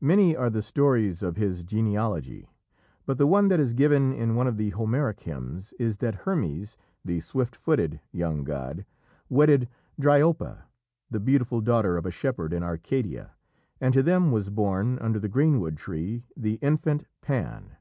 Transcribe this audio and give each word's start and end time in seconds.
Many 0.00 0.34
are 0.34 0.50
the 0.50 0.62
stories 0.62 1.22
of 1.22 1.36
his 1.36 1.62
genealogy, 1.62 2.50
but 3.06 3.18
the 3.18 3.26
one 3.28 3.46
that 3.46 3.60
is 3.60 3.72
given 3.72 4.12
in 4.12 4.34
one 4.34 4.48
of 4.48 4.56
the 4.56 4.70
Homeric 4.70 5.20
hymns 5.20 5.72
is 5.78 5.98
that 5.98 6.22
Hermes, 6.26 6.76
the 7.04 7.20
swift 7.20 7.54
footed 7.54 8.00
young 8.10 8.42
god, 8.42 8.84
wedded 9.28 9.68
Dryope, 9.96 10.62
the 11.08 11.20
beautiful 11.20 11.60
daughter 11.60 11.96
of 11.96 12.04
a 12.04 12.10
shepherd 12.10 12.52
in 12.52 12.64
Arcadia, 12.64 13.36
and 13.80 13.94
to 13.94 14.02
them 14.02 14.32
was 14.32 14.50
born, 14.50 14.98
under 14.98 15.20
the 15.20 15.28
greenwood 15.28 15.76
tree, 15.76 16.24
the 16.36 16.54
infant, 16.54 17.04
Pan. 17.22 17.76